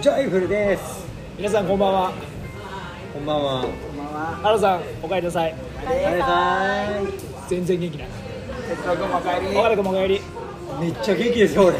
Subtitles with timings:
[0.00, 1.04] ジョイフルです。
[1.36, 2.12] 皆さんこんばんは。
[3.12, 3.66] こんばんは。
[4.42, 5.54] 原さんお帰りなさい。
[5.84, 6.88] バイバ
[7.48, 8.08] 全然元気ない。
[8.70, 9.58] 哲郎君お帰り。
[9.58, 10.16] 岡田君もお帰り。
[10.16, 10.20] イ
[10.80, 11.78] めっちゃ元気ですよ俺。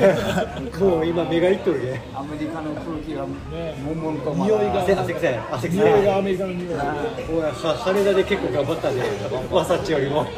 [0.79, 4.53] もう今目がいっとるねアメリカの空気がね悶々とまだ。
[4.55, 4.83] 匂いが。
[4.83, 6.69] 汗汗臭い汗臭匂いがアいメリカの匂い。
[6.69, 9.03] でおいは羽田で結構頑張ったんで。
[9.51, 10.25] ワサッチよりも。
[10.25, 10.33] めっ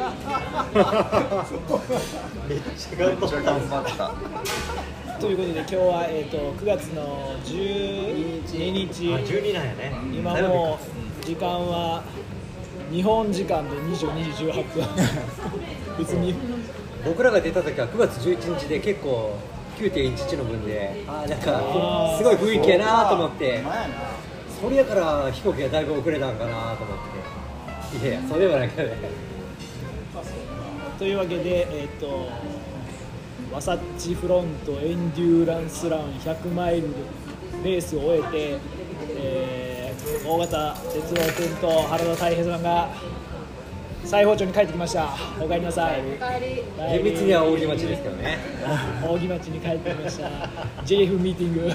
[2.77, 4.11] ちゃ頑張った
[5.23, 9.13] ということで今日は、えー、と9月の12日。
[9.13, 9.93] あ12なんやね。
[10.13, 12.03] 今もう時間は
[12.91, 14.83] 日本時間で22時18分。
[15.97, 16.35] 別に。
[17.05, 19.37] 僕らが出た時は9月11日で結構
[19.77, 23.63] 9.11の分であーなんかすごい雰囲気やなと思って。
[24.61, 26.95] それやから飛行機がだいぶ遅れたんかなと思
[27.95, 28.05] って。
[28.05, 28.97] いやいやそうではないけどね。
[30.99, 32.27] というわけで、えー、と
[33.53, 36.87] ワサッチフロントエンデューランスラン100マイル
[37.63, 38.59] レースを終えて、
[39.09, 39.83] えー
[40.25, 42.89] 大型哲郎君と原田泰平さんが
[44.03, 45.13] 最包丁に帰ってきました。
[45.39, 46.01] お帰りなさい。
[46.91, 48.37] 厳密には扇町ですけどね。
[49.09, 50.27] 扇町に帰ってきました。
[50.85, 51.67] JF ミーティング。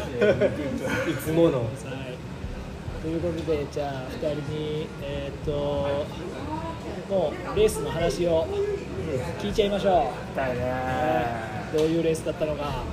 [1.11, 1.59] いつもの。
[1.59, 3.03] はい。
[3.03, 6.07] ということでじゃあ2人にえーっと
[7.09, 8.47] もうレースの話を
[9.41, 10.37] 聞いちゃいましょう。
[10.37, 12.85] だよねどういうレースだったのか、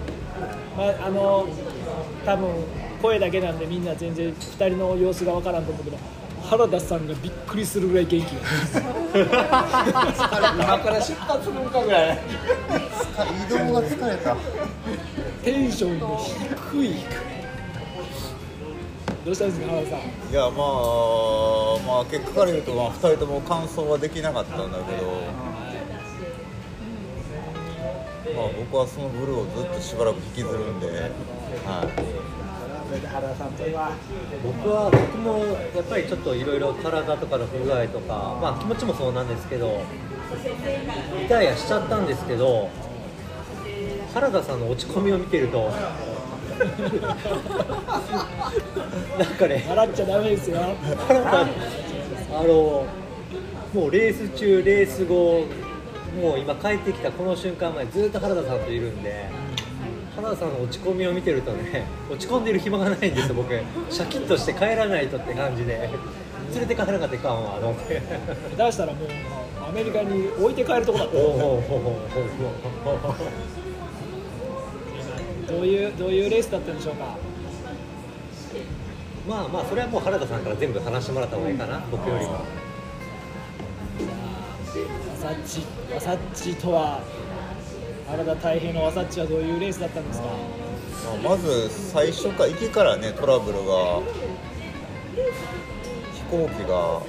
[0.78, 1.48] まあ、あの
[2.26, 2.50] 多分
[3.02, 5.98] 声だけなんでみんな全然2人の様子が分からんと思うけど
[6.50, 8.36] 原田さんがびっくりするぐらい元気
[9.16, 9.26] 今
[10.80, 12.20] から出発するんかぐらい。
[13.48, 14.36] 移動が疲れた。
[15.44, 16.08] テンションが
[16.72, 16.96] 低い。
[19.26, 20.00] どうしたんですか原田さん。
[20.00, 20.52] いやまあ
[21.88, 25.08] まあ結果から言うと、まあ、2人とも完走はできなかったんだけど、
[28.34, 30.96] まあ、僕はそのブルーをずっとしばらく引きずるんで、はい。
[32.88, 33.94] それで原田さんとは
[34.44, 35.40] 僕は僕も
[35.76, 39.82] やっぱりちょっといろいろ体とかの不具合とか、まあ、気持ちもそうなんですけど
[41.20, 42.70] リタイアしちゃったんですけど
[44.14, 45.72] 原田さんの落ち込みを見てると
[49.18, 50.58] なんかね笑っちゃダメですよ。
[51.08, 51.46] 原田あ
[52.44, 52.86] の
[53.74, 55.46] もうレース中レース後
[56.22, 59.30] もう今帰ってきたこの瞬間までずっと原田さんといるんで
[60.16, 63.50] 原田さんの落ち込みを見てるとね 落ち込んでる暇がないんですよ僕。
[63.90, 65.90] シャキッとして帰らないとって感じで。
[66.54, 68.02] 連れて帰らなかったかんわと思って。
[68.58, 69.08] 出したらもう
[69.68, 71.14] アメリカに置いて帰るとこだった。
[75.52, 77.18] どういうどういうレースだったんでしょうか？
[79.28, 82.34] まあまあそれはもう原田さんから全部話してもらった方がいいかな僕よりも。
[82.34, 82.40] ワ
[85.26, 87.02] サッチワサッチとは
[88.08, 90.28] 原田太平のワサッチはどういうレースだったんですか？
[91.24, 94.02] まあ、まず最初か行きからねトラブルが
[96.14, 97.02] 飛行機が。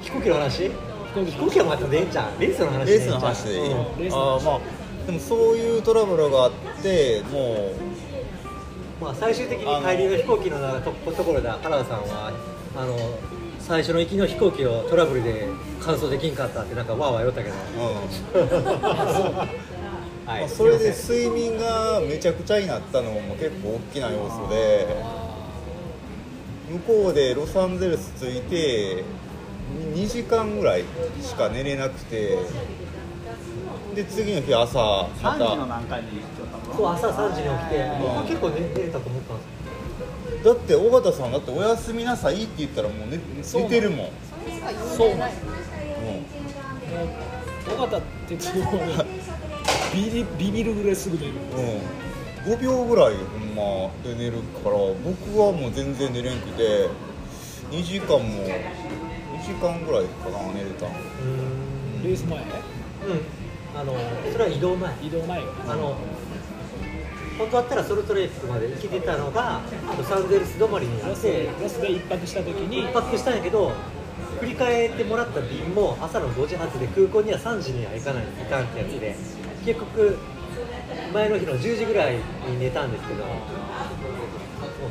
[0.00, 0.70] 飛行機の話？
[1.14, 4.38] 飛行機はまたでええんちゃうレースの話レースの話でいい、あ。
[4.38, 4.60] ーまあ
[5.06, 6.52] でもそういうトラブルがあっ
[6.82, 7.72] ても
[9.00, 12.32] うまあ、最終的に帰りの飛行機のとところで原田さんは
[12.74, 12.96] あの
[13.66, 15.46] 最初の行きの飛行機をトラブルで
[15.80, 17.94] 完走できんかったってなんかわーわー言ったけど、うん。
[19.36, 19.48] は
[20.26, 24.96] まい、あそれで睡眠がめちゃくちゃになったのも結構大きな要素で。
[26.72, 29.04] 向こうでロサンゼルス着いて
[29.94, 30.84] 2時間ぐらい
[31.20, 32.38] しか寝れなくて。
[33.94, 34.78] で次の日朝
[35.22, 36.22] ま3時のた何回に
[36.78, 39.51] 朝3時に起きて僕は結構寝寝れたと思ったんです
[40.44, 43.18] だって尾形さんだって「おやすみなさい」って言ったらもう寝
[43.62, 44.08] 寝てるもん。
[44.96, 45.36] そうなんうん
[47.72, 49.04] 尾形哲郎は
[49.94, 51.32] ビリビビるぐらいすぐ寝る。
[52.46, 56.88] うん、5秒ぐらいほんまで寝るから僕はもう全然寝れんくて
[57.70, 58.50] 2時間も2
[59.46, 62.38] 時間ぐらいかな寝れたレース前？
[62.38, 62.46] んうん。
[63.74, 63.94] あの
[64.32, 64.92] それは移動前。
[65.02, 65.42] 移動前あ
[65.76, 65.96] の
[67.38, 69.60] 本当だったらソルトレイクまで行けてたのが
[69.96, 73.72] ロサンゼルス止まりになってロスで一泊した時に一泊したんやけど
[74.40, 79.14] 振り返ってもらった便も朝の5時発で空港には3時には行かないといかんってやつで
[79.64, 80.18] 結局
[81.12, 83.28] 前の日の10時ぐらいに寝たんですけどそ
[84.86, 84.90] う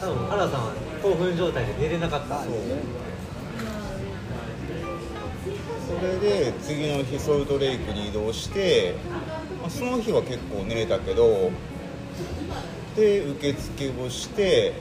[0.00, 0.12] そう。
[0.12, 0.72] 多分原田さんは
[1.02, 2.42] 興奮状態で寝れなかった。
[2.42, 2.52] そう。
[5.88, 9.20] それで次の日ソルトレイクに移動して、まあ、
[9.68, 11.50] その日は結構寝れたけど
[12.96, 14.74] で受付をして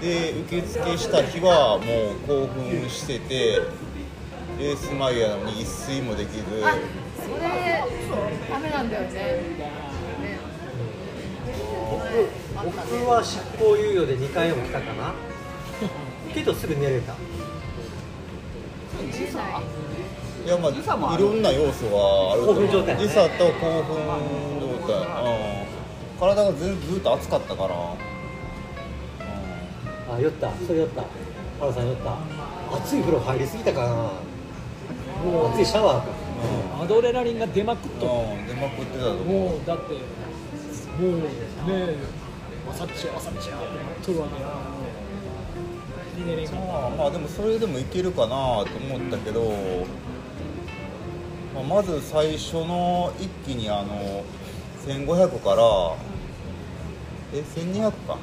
[0.00, 3.60] で受付した日はもう興奮してて
[4.58, 6.42] レース前やのに一睡もできず。
[6.62, 6.76] あ
[7.16, 7.84] それ
[8.50, 9.12] ダメなんだよね。
[9.12, 10.38] ね
[12.62, 15.14] 僕は執行猶予で2回も来たかな。
[16.34, 17.14] けどすぐ寝れた
[20.44, 20.70] いやまあ
[21.14, 22.64] いろんな要素はあると思う。
[22.64, 23.02] 興奮状態ね。
[23.02, 23.96] 時差と興奮
[24.60, 25.28] 状態、う
[26.16, 27.72] ん、体がずずっと熱かったから、う
[30.12, 30.14] ん。
[30.16, 30.50] あ酔った。
[30.66, 31.04] それ酔った。
[31.60, 32.18] 原さん酔った。
[32.76, 33.86] 熱い風呂入りすぎたかな。
[35.24, 36.06] もう熱いシャワー。
[36.06, 36.12] か
[36.82, 39.50] アドレナリンが出まくっとっうん、出まくってたとて思う。
[39.50, 41.28] もうだってもうね
[41.68, 41.96] え。
[42.70, 43.58] あさっちゃあさっちゃっ
[44.04, 44.48] てるわけや。
[46.16, 48.34] に寝れんかまあまあでもそれでもいけるかなと
[48.78, 49.52] 思ったけど、
[51.54, 54.24] まあ、まず最初の一気にあの
[54.86, 55.96] 1500から
[57.32, 58.18] え1200か。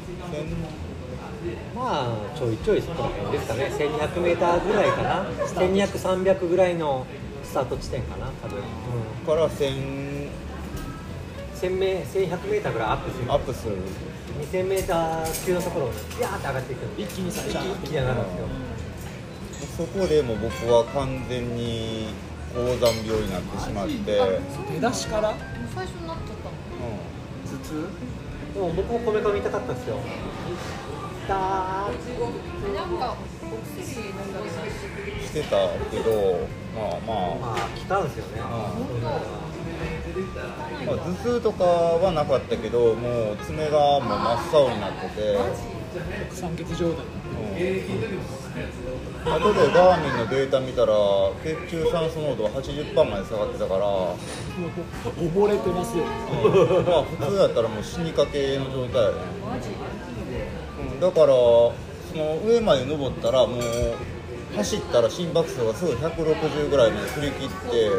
[1.75, 3.71] まあちょいちょいそこら辺ですかね。
[3.77, 5.25] 1200m ぐらいかな。
[5.55, 7.05] 1200300ぐらいの
[7.43, 8.59] スタート地点かな多分、
[9.23, 10.29] 1000から1000
[11.61, 13.31] 1000 1100m ぐらいアップする。
[13.31, 13.75] アップする。
[14.51, 17.01] 2000m 級のところをビヤーって上がっていく。
[17.01, 18.47] 一気に最初一気に上がるんですよ。
[19.77, 22.07] そこでもう僕は完全に
[22.57, 23.93] 高山病になってしまって、
[24.73, 25.35] 出だしから？
[25.75, 26.57] 最初になっちゃったの。
[27.45, 27.85] 頭痛？
[28.55, 29.99] でも僕もこめかみ痛かったんですよ。
[31.27, 31.93] だー。
[32.73, 36.09] なんかお薬飲んだりうん、してたけど
[36.73, 37.35] まあまあ。
[37.35, 38.41] まあ効かんですよね。
[38.41, 38.47] ま
[40.93, 45.37] あ、頭痛とかはなかったけどもう爪がもう真っ青になってて、
[46.31, 47.57] 酸欠状態うん、
[49.25, 50.93] 後でガーミンのデータ見たら
[51.43, 53.85] 血中酸素濃度は80%まで下がってたから、
[55.17, 56.03] 溺れてますよ。
[56.03, 56.07] う
[56.81, 56.85] ん。
[56.85, 59.17] まあ普通だったらもう死にかけの状態やね、
[60.93, 61.73] うん、だからそ
[62.15, 63.59] の上まで登ったらもう
[64.55, 67.89] 走ったら心拍数がすぐ160ぐらいまで振り切って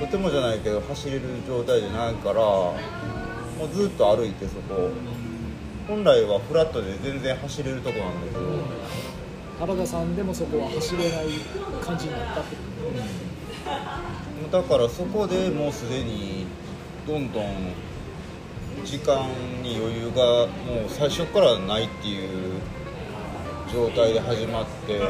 [0.00, 2.76] とてもじゃないけど走れる状態じゃないからも
[3.64, 4.90] うずっと歩いてそこ。
[5.88, 8.40] 本来はフラットで全然走れるとこなんだけど、
[9.58, 11.26] 原田さんでもそこは走れない
[11.82, 12.62] 感じになったってこ
[14.50, 16.46] とだからそこでもうすでに
[17.06, 17.72] どんどん
[18.84, 19.26] 時間
[19.62, 22.60] に余裕がもう最初からないっていう
[23.72, 25.08] 状態で始まってもう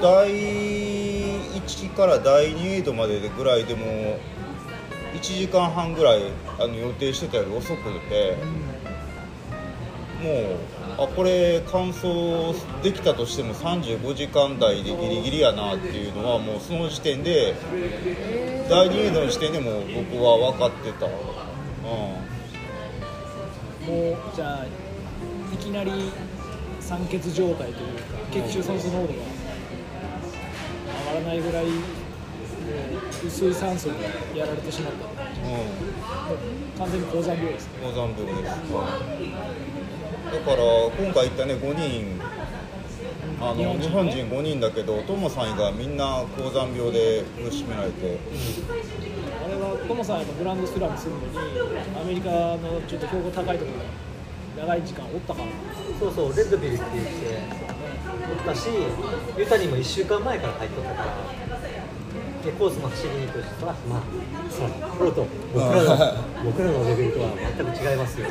[0.00, 4.18] 第1から第2エイドまでぐらいでも
[5.14, 6.22] 1時間半ぐらい
[6.58, 8.36] あの予定してたより遅くて
[10.22, 12.08] もうあこれ完走
[12.82, 17.54] できたとしても35時間台でギリギリやなっていうのはもうその時点で
[18.68, 21.12] 第2エイドの時点でもう僕は分かってた、うん、
[23.86, 24.66] もうじゃあ
[25.54, 26.10] いきなり
[26.80, 28.02] 酸欠状態というか
[28.32, 29.12] 血中酸素濃度が
[31.12, 31.66] 上がらないぐらい
[33.24, 33.94] 薄い酸素に
[34.36, 35.04] やられてしまった。
[35.46, 35.62] も
[36.74, 37.72] う完全に高山病ですね。
[37.82, 38.56] モザンビークです、
[40.26, 40.62] だから
[40.98, 42.20] 今回行ったね5人。
[43.40, 48.18] あの日本人5人だけどトモさん以外みんな高山病で苦しめられて、
[49.44, 51.38] あれはトモさんやっぱグランドスラムするのに
[52.00, 55.46] アメリカのちょっと標高高いところで長い時間おったから。
[56.00, 57.12] そうそうレッドビルって言って
[58.26, 58.68] おったし
[59.38, 61.14] ユタにも1週間前から入っとったから。
[62.44, 64.02] でコースも走りに行くしそらまあ
[64.50, 68.26] そらプロと僕らの 僕らのレベルとは全く違いますよ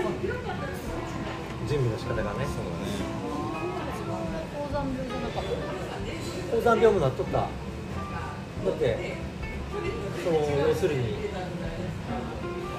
[1.68, 2.46] 準備の仕方がね。
[2.48, 3.28] そうだね。
[4.54, 5.48] 高山病じゃなかった
[6.56, 7.48] 高山病もなっとっただ
[8.72, 9.16] って
[10.24, 11.16] その要するに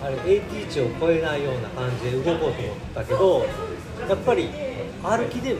[0.03, 3.47] あれ AT 値を超えないような感じで動こうと思ったけど
[4.09, 4.49] やっぱり
[5.03, 5.57] 歩きで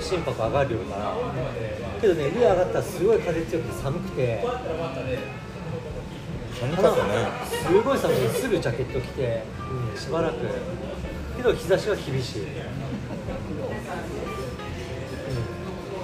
[0.00, 1.14] 心拍上がるよから
[2.00, 4.44] けどね上上がったらすごい風強くて寒くて
[6.60, 7.28] 寒かったね。
[7.48, 9.42] すごい寒いすぐジャケット着て、
[9.92, 10.36] うん、しばらく
[11.36, 12.54] けど日差しは厳しい、うん、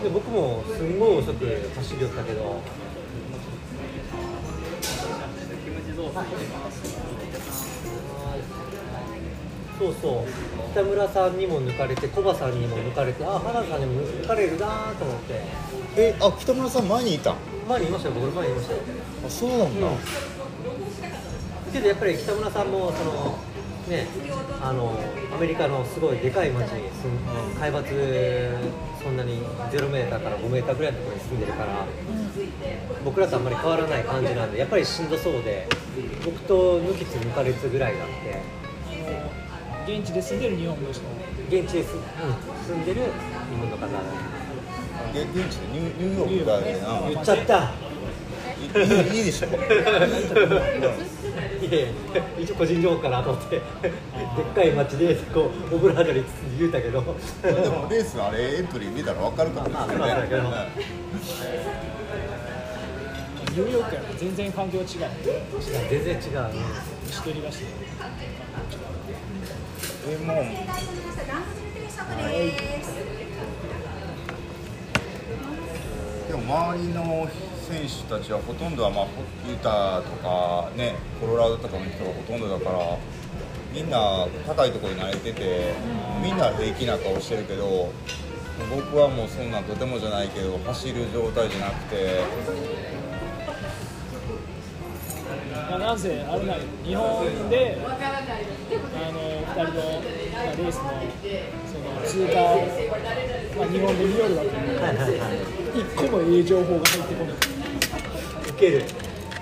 [0.03, 1.47] で僕もすんごい遅く
[1.77, 2.61] 走り寄ったけど。
[9.79, 10.27] そうそう。
[10.73, 15.41] 北村さんにも抜かれてコバさんにも抜かれてあ原田さんにも抜かれるなと思って。
[15.97, 17.37] えあ北村さん前にいたん？
[17.69, 18.81] 前にいましたよ僕前にいましたよ。
[19.27, 19.89] あそうなんだ、
[21.73, 23.39] けどやっぱり北村さんもその
[23.93, 24.07] ね
[24.63, 24.99] あの
[25.35, 27.17] アメリカのすごいでかい町に住ん
[27.57, 27.83] 海抜
[29.03, 31.87] そんなに0メーターから5メーターぐらいのところに住んでるから
[33.05, 35.69] 僕らとあんまり変わらない感じなんでやっぱりしんどそうで
[36.25, 38.41] 僕と抜きつ抜かれつぐらいだって
[39.99, 41.03] 現地で住んでる日本の人？
[41.51, 42.01] 現地です、うん、
[42.65, 43.09] 住んでる日
[43.59, 43.89] 本の方
[45.13, 45.67] げ現地で？
[45.67, 47.73] ニューニューヨークだよな言っちゃった。
[48.63, 48.69] いい
[49.17, 49.49] いいいでしょ
[51.73, 51.95] いついやいや
[52.39, 53.63] 一応個人情報かなと思ってでっ
[54.55, 57.01] かい街でこうオブラートに包んで言うたけど。
[57.01, 57.09] で
[57.69, 60.43] もレースあれエントリー見たら分かるからまあまあけど。
[63.53, 64.87] ニューヨークやと全然環境違う。
[64.87, 66.61] 全然違うね。
[67.07, 67.65] 虫取りがして
[70.09, 70.37] えもう
[76.29, 77.29] でも周りの
[77.63, 79.07] 選手たちはほとんどは、まあ、
[79.49, 82.99] ユタとかねコロラドとかの人がほとんどだから
[83.73, 85.73] みんな高いところに慣れてて
[86.23, 87.91] みんな平気な顔してるけど
[88.69, 92.21] 僕はもうそんなんとてもじゃないけど走る状態じゃなくて。
[95.71, 96.55] まあ、なんせあれな
[96.85, 97.97] 日本であの
[99.41, 99.81] 2人の、
[100.33, 100.83] まあ、レースの
[101.67, 102.61] その通過を、
[103.57, 105.63] まあ、日本で見よるわけではいはいはい。
[105.75, 107.35] 一個もええ情報が入ってこない。
[107.35, 107.52] 受
[108.63, 108.85] ける。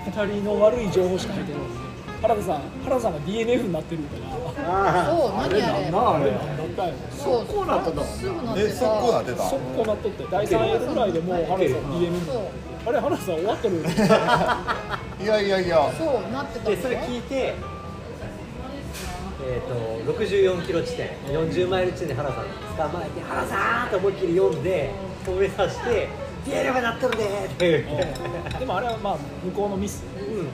[0.05, 1.67] 2人の悪い情報しか入ってこない
[2.23, 4.31] 原田さん原田さんが DNF になってるから。
[4.67, 5.61] あそう何あれ？
[5.61, 8.03] あれなんだったんやそうこうなった。
[8.03, 9.43] すぐなってえさ速攻なってた？
[9.49, 12.47] 速攻なっとって第3エールぐらいでもう原田さん DNF
[12.87, 13.75] あれ原田さん終わっとる
[15.23, 15.91] いやいやいや。
[15.97, 17.53] そうなってたんでそれよ聞いて
[19.43, 24.91] えー、と64キロ地点40マイル地点で原さん捕まえて原さんって思いっきり読んで
[25.25, 26.07] 止めさせて
[26.45, 27.99] 「出ればなっとるで」って言っ
[28.51, 30.03] てでもあれはまあ向こうのミス。
[30.17, 30.47] うん。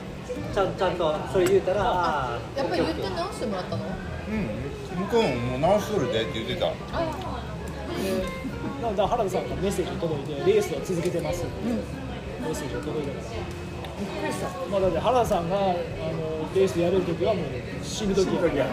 [0.54, 3.86] ちゃんちゃんとそれ言うたらやっぱり言って直してもらったの？
[3.86, 4.48] うん。
[5.02, 6.68] 向こうももう直しとるでって言ってた。
[6.68, 6.74] あで
[8.82, 13.34] なので原田さんからメッセージが届いてレースは続けてます、メッセージが届いたから
[14.00, 15.74] びっくりした、まあ、だって原田さんがあの
[16.54, 17.46] レースやれる時はもう
[17.84, 18.68] 死ぬ時や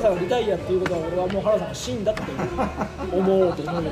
[0.00, 0.14] 原さん。
[0.14, 1.68] がリタイアっていうことは俺はもう原さん。
[1.68, 2.04] が死ん。
[2.04, 2.22] だって
[3.12, 3.90] 思おうと思うよ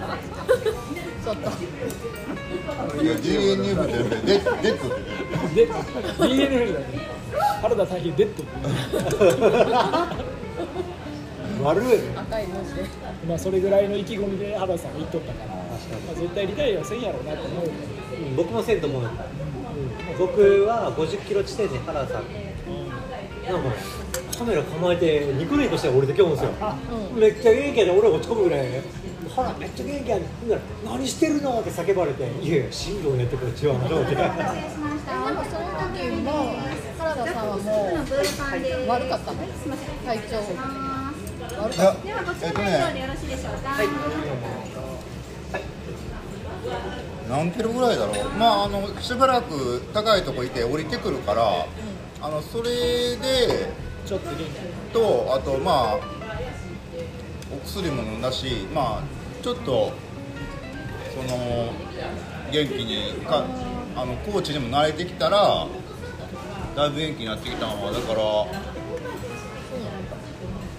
[1.25, 1.51] ちょっと
[3.03, 3.93] いや GNF で
[4.25, 6.85] デデッドって言ってで DNF だね
[7.63, 8.53] 原田大平デッドって
[11.63, 11.85] 悪い
[12.17, 12.85] 赤い文字で
[13.29, 14.93] まあそれぐらいの意気込みで原田さん。
[14.93, 17.01] が言っとったから、まあ、絶対リタイアせん。
[17.03, 17.71] やろうなと思うう
[18.33, 18.37] ん。
[18.37, 18.81] 僕もせん。
[18.81, 19.11] と思う、うん、
[20.19, 22.23] 僕は50キロ地点で原田さん。
[22.23, 23.63] なん。
[23.63, 23.71] か
[24.39, 26.51] カメラ構えてニコニコして降りてきようんですよ、
[27.17, 28.69] めっちゃ元気やで俺落ち込むぐらい。
[29.35, 30.23] ほらめっちゃ元気やね
[30.85, 36.55] 何してるのって叫ばれていやいや進路をねってこれ違うなと思ってでもその時も
[36.99, 37.97] 原田さんはもう
[38.89, 39.39] 悪かったの
[40.05, 40.39] 体調
[41.63, 41.79] 悪い。
[42.09, 42.69] やかっえっとね
[47.29, 48.15] 何キロぐらいだろう。
[48.39, 51.67] まああのしばらく高いとこいて降りてくるから
[52.23, 52.71] あのそれ
[53.17, 53.71] で
[54.09, 54.45] ちょっと元気
[54.95, 56.01] とあとまあ
[57.53, 59.03] お薬も飲んだしまあ
[59.43, 59.93] ちょっと
[61.15, 61.73] その
[62.51, 63.45] 元気にか
[63.95, 65.67] あのコーチにも慣れてきたら
[66.75, 68.19] だいぶ元気になってきたのはだから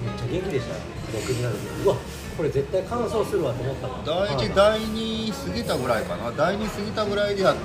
[0.02, 0.74] めっちゃ元気でした。
[0.74, 0.82] よ
[1.14, 1.56] 僕になる。
[1.56, 1.96] とうわ
[2.38, 3.88] これ絶対乾燥するわと思った。
[3.88, 4.30] もん第はい。
[4.50, 6.32] 1第2過ぎたぐらいかな。
[6.32, 7.62] 第2過ぎたぐらいでやっと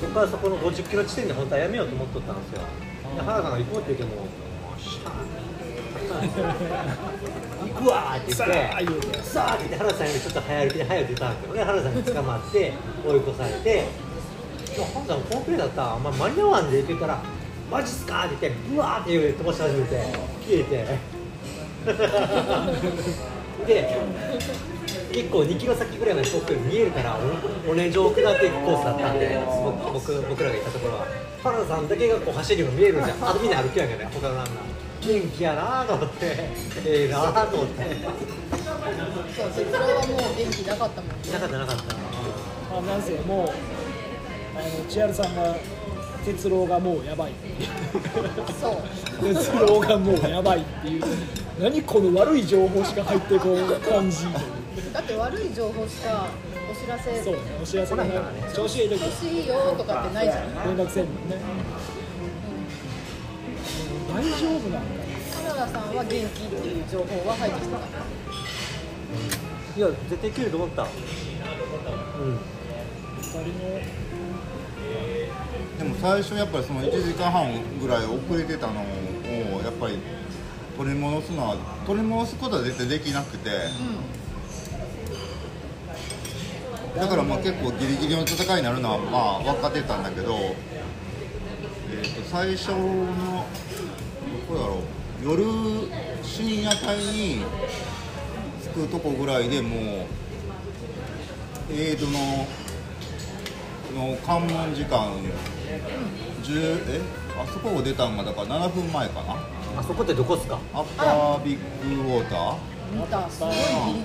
[0.00, 2.60] で僕はそこの50キロ地点で本当はやめようと思っとったんですよ
[3.16, 4.28] で原さんが行こうって言っても「よ
[4.76, 5.12] っしゃー
[7.68, 8.48] 行くわ!」って言っ
[9.00, 12.72] てさあって言って原さんよりちょっと早歩きで早く出たんですけどね原さんに捕まって
[13.06, 13.70] 追い越されて
[14.76, 17.18] 「いや原さんコンプレだったらあんま間に合わんで」って言ったら
[17.70, 19.96] 「マジっすか?」って言ってブワーって飛ばし始めて
[20.46, 20.86] 消えて
[23.66, 23.96] で
[25.16, 27.16] 結構2キロ先ぐらいまで遠くに見えるから
[27.66, 29.40] お尾根上下っていくコースだったんで
[29.72, 31.06] 僕僕僕らが行ったところは。
[31.42, 33.16] 原田さんだけがこう走るように見えるんじゃん。
[33.24, 35.18] あとみんな歩きやんけど他のランナー。
[35.18, 36.36] 元気やなと思って。
[36.84, 37.82] ええなと思って。
[37.82, 38.62] た
[39.42, 41.94] そう哲郎はもう元気なかったもんなかったなかった。
[41.94, 43.48] まあ、なんせもう
[44.58, 45.56] あの千春さんが
[46.26, 47.32] 哲郎がもうやばい。
[48.60, 48.82] そ
[49.22, 49.34] う。
[49.34, 51.02] 哲郎がもうやばいっていう。
[51.58, 54.26] 何この悪い情報しか入ってこう感じ
[54.92, 56.26] だって悪い情報しか
[56.70, 58.16] お知らせそうねお知らせがない
[58.54, 58.98] 調子いい時。
[58.98, 60.54] 調子いいよとかってないじゃん。
[60.76, 61.36] 連絡せんもんね、
[64.08, 64.88] 大丈夫なんだ
[65.44, 67.78] 原田さんは元気っていう情報は入ってきてた。
[69.76, 70.82] いや絶対来ると思った。
[70.82, 70.88] うん。
[70.88, 70.94] 二
[73.22, 73.42] 人の
[75.78, 78.84] でも最初やっぱりその1時間半ぐらい遅れてたのを
[79.62, 79.98] やっぱり
[80.76, 81.56] 取り戻すのは
[81.86, 83.50] 取り戻すことは絶対できなくて、
[86.96, 95.44] だからまあ結構ギリギリの戦いになるのはまあ分かってたんだけど、えー、と最初のどこだろう夜
[96.22, 97.44] 深夜帯に
[98.62, 100.06] 着くとこぐらいでも
[101.68, 102.46] うエイドの
[103.94, 105.12] の関門時間
[106.42, 107.00] 10え
[107.38, 109.36] あそこを出たんがだから7分前かな？
[109.78, 110.58] あそこってどこっすか？
[110.72, 112.56] アッパービッグウォーター。
[112.94, 113.28] 見た。
[113.28, 113.58] すごいギ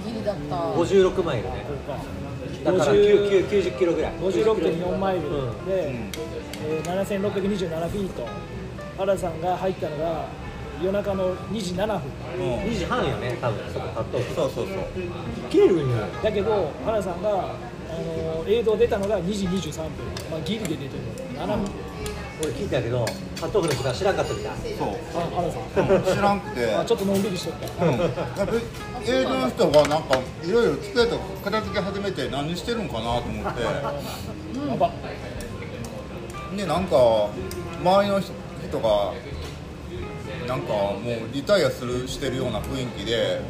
[0.10, 0.56] リギリだった。
[0.74, 1.66] 56マイルね。
[1.88, 2.31] こだから9
[2.64, 4.12] 90キロぐらい。
[4.14, 5.48] 56.4マイルで、うん。
[5.68, 6.22] えー
[6.84, 8.28] 7627フィート。
[8.98, 10.26] 原田さんが入ったのが
[10.82, 12.02] 夜中の2時7分。
[12.40, 12.60] うん。
[12.64, 13.74] 2時半よね多分。
[13.74, 14.76] そこカットそうそうそう。
[14.76, 14.76] い
[15.50, 19.90] けるんやだけど原田さんが、あのー映像出たのが2時23分、
[20.32, 20.90] まあ、ギリで出てる。
[21.40, 21.66] 7分
[22.44, 23.06] 俺聞いたけど
[23.40, 24.54] カットオフの時間知らんかったみたい。
[24.78, 24.88] そう。
[25.16, 25.90] あ原田さん。
[25.90, 26.04] うん。
[26.04, 26.76] 知らんくて。
[26.76, 27.86] あちょっとのんびりしとった。
[27.86, 28.46] うん、やっぱ
[29.06, 33.62] 営業の人がなんかいろいろ机と片付け始めて何してるんかなと思って。
[33.62, 34.92] やば
[36.56, 37.30] でなんか
[37.82, 39.14] 周りの人が
[40.48, 43.42] なんかもうリタイアするしてるような雰囲気で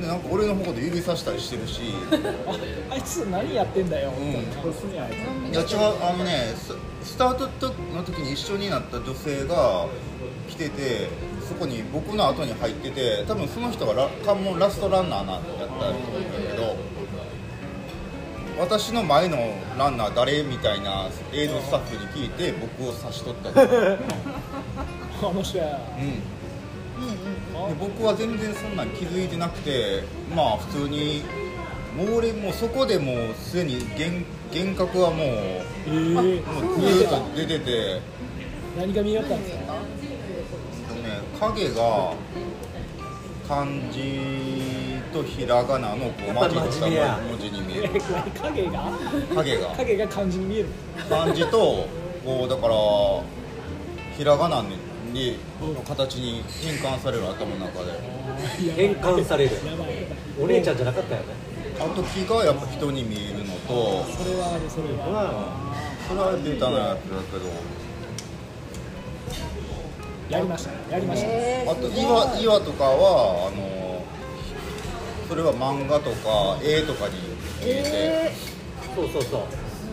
[0.00, 1.80] でなんか俺の方で指さしたりしてるし。
[2.46, 4.28] ああいつ何やってんだよ、ん。
[4.28, 5.10] みたいな顔すんやあい
[5.50, 5.72] つ。
[5.72, 6.74] いや違うあのねス
[7.04, 9.86] スタートの時に一緒になった女性が
[10.48, 11.08] 来てて
[11.48, 15.94] そこに僕の後に入ってて多分その人がラ関門ラストランナーなんやったんだ
[16.50, 16.76] けど
[18.58, 19.36] 私の前の
[19.78, 23.98] ランナー誰みたいな映像スタッフに聞いて僕を差し取ったの、うん、で
[25.22, 25.80] あの人や
[27.78, 30.04] 僕は全然そんなん気づいてなくて
[30.34, 31.22] まあ普通に
[31.96, 35.62] もう俺もうそこでもうすでに幻幻覚はもうえ。
[35.86, 36.20] ー、も
[36.76, 38.00] うずーっと出てて。
[38.78, 39.74] 何が見えよったんですか？
[39.74, 39.78] ね、
[41.38, 42.14] 影が
[43.46, 48.00] 漢字とひらがなのこうじった文字に見ええる
[48.40, 48.92] 影が？
[49.34, 49.66] 影が。
[49.76, 50.68] 影が漢字に見える。
[51.10, 51.86] 漢字と
[52.24, 52.74] こうだから
[54.16, 54.62] ひらがな
[55.12, 57.92] にの形に変換される頭の中で。
[58.74, 59.50] 変換される。
[60.40, 65.52] お姉ちゃんじゃなかったよねあと木がやっぱ人に見えるのとそれはあるそれは
[66.08, 67.48] それはベタなやつだけど
[70.28, 74.04] やりましたやりました、えーあと岩岩とかはあの
[75.28, 77.14] それは漫画とか絵とかに
[77.64, 78.32] 見えて、え
[78.94, 79.40] そうそうそう。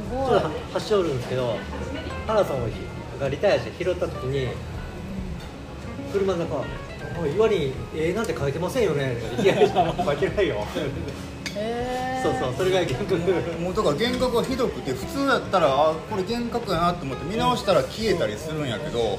[0.09, 1.55] ちょっと発祥るんですけど
[2.27, 2.57] 原さん
[3.19, 4.49] がリタイアして拾った時に
[6.11, 6.65] 車の中
[7.21, 9.67] 「おい岩に絵なんて描いてませんよね」いやいや
[10.01, 10.65] 描いてないよ。
[10.75, 10.89] えー、
[12.21, 13.15] そうそうそれが原曲
[13.59, 19.17] もうだから幻覚がひどくて普通やったらあこれ幻覚やなと思って見直したら消えたりするんやけども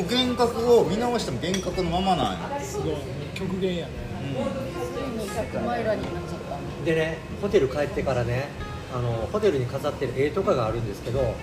[0.00, 2.94] う幻覚を見直しても幻覚のままなんや、すごい。
[3.34, 3.92] 極限やね。
[4.94, 8.48] ついに100マイラになっちゃったでねホテル帰ってからね
[8.94, 11.34] あのホテルに飾ってる絵とかがあるんですけど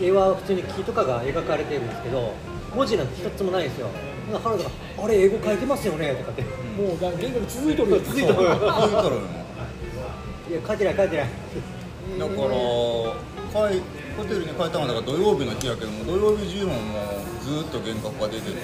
[0.00, 2.34] 絵絵は普通に木とかが描かれてるんですけど
[2.74, 3.88] 文字なんて一つもないんですよ
[4.32, 4.70] 原田が
[5.04, 6.42] 「あれ英語書いてますよね」とかって
[6.76, 8.00] 「もうが原曲続いとるよ。
[8.00, 8.62] 続いとるうん、そう
[10.50, 11.26] いや書いてない書いてない。
[12.18, 12.38] だから
[13.70, 13.80] 帰
[14.16, 18.56] ホテルに帰ったのはだから土曜日の日やけども土曜日中ももうずっと幻覚が出てて。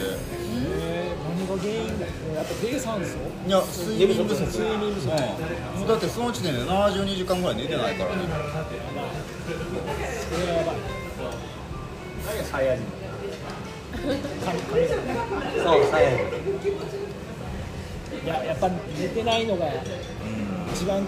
[0.63, 1.99] えー、何が原因？
[1.99, 4.45] だもうやっぱ低酸素いや睡眠不足。
[4.47, 5.09] 睡眠不足。
[5.09, 5.13] う
[5.77, 8.23] ん、もうだってその時点で72時間ぐらい寝てないからね。
[10.31, 10.77] それはやばい。
[12.51, 13.00] 神神
[14.11, 16.15] そう早い
[18.23, 18.69] いややっぱ
[18.99, 19.67] 寝てないのが
[20.75, 21.07] 一番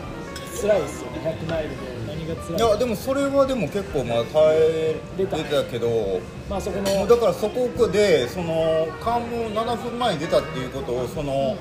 [0.61, 1.37] 辛いですよね。
[1.43, 1.77] 100マイルで。
[2.07, 11.57] 何が辛いいやでもそれはでも結構まあ耐え出たけどまあそこのだからそこでその関門7分前に出たっていうことをその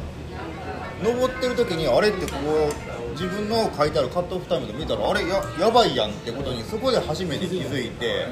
[1.03, 8.27] 登ってる時にあれってこう自分の書いてあるカットオフタイムで見たらあれややばいやんってことにそこで初めて気づいて。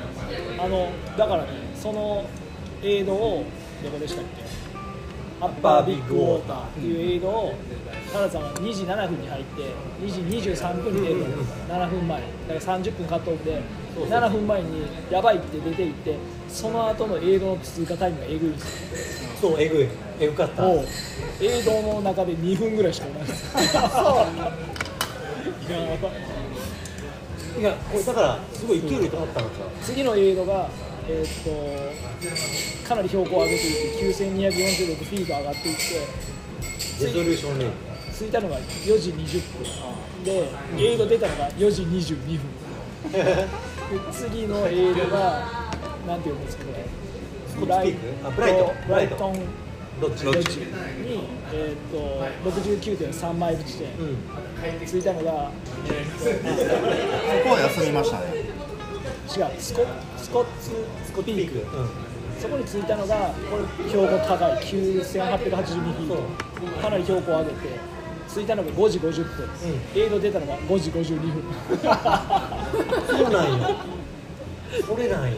[0.60, 2.26] あのだからねその
[2.84, 3.44] 映像を
[3.84, 4.44] どこでしたっけ
[5.42, 7.54] アッパービッグウォーターっていう映像を
[8.12, 9.62] 原田さんは2時7分に入って
[10.02, 11.26] 2時23分に出る
[11.70, 13.62] 7分前だから30分カットオフで
[13.96, 16.18] 7分前にやばいって出ていって
[16.50, 19.88] その後の映像の通過タイムがえぐいんですよそうえぐい
[20.20, 20.86] えぐかったもう
[21.42, 23.56] 映像の中で2分ぐらいしかないです
[27.60, 30.70] いやこれだからすごい勢いで止まったんですよ次の映像が、
[31.12, 37.72] えーっとかなり標高を上げていって9246フィート上がっていってレゾリューション
[38.14, 40.24] 着いたのが4時20分。
[40.24, 43.12] で映像出たのが4時22分。
[43.12, 43.48] で
[44.12, 45.72] 次の映像が
[46.06, 46.86] なんていうんですかこれ
[47.50, 48.74] スコッチピークあブライト。
[48.88, 49.34] ブライトン
[50.02, 50.60] ロッジ。
[50.60, 50.66] に、
[51.54, 54.86] えーっと69.3マイル地点、うん。
[54.86, 55.52] 着いたのが、
[55.88, 58.26] えーっとそこは休みましたね。
[59.30, 59.86] 違うスコ
[60.30, 60.70] スコッツ
[61.08, 61.66] スコピーク。
[62.40, 64.70] そこに着いたのがこれ標高高い9882
[65.02, 66.16] フィート
[66.82, 67.58] かなり標高を上げて
[68.30, 69.50] 着着いたのが5時50分、
[69.96, 71.44] エイド出たのが5時52分。
[73.08, 73.76] そうなんよ
[74.88, 75.38] それなんよ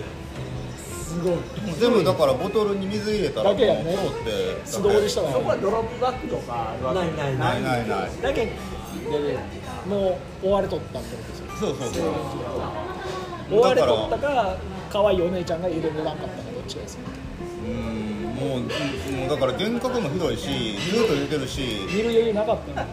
[0.93, 1.35] すごい。
[1.79, 3.83] 全部だからボトルに水入れたらだけやね。
[3.83, 4.61] もう通って。
[4.65, 7.15] 素通りしたそこはらドロップバックとかない。
[7.15, 7.61] ないなない。
[7.61, 8.09] いないない。
[8.21, 8.51] だけ
[9.87, 11.45] もう追われとったってことですよ。
[11.59, 12.11] そうそうそう。
[13.57, 14.57] 追われとったか
[14.91, 16.99] 可愛いお姉ちゃんが入れれなかったかどっちかですよ
[17.65, 18.65] うんもうも
[19.27, 21.61] うだから幻覚もひどいしずっと出てるし
[21.95, 22.87] 見る余裕なかったの？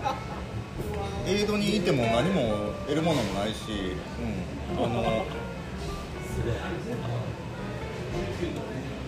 [1.27, 3.57] エイドにいても何も得るものもないし、
[4.77, 5.25] うん、あの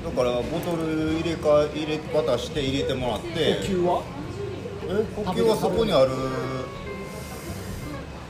[0.05, 3.33] だからボトル入れか入れ渡して入れてもらって呼
[3.67, 4.03] 吸は？
[4.89, 6.11] え呼吸はそこにある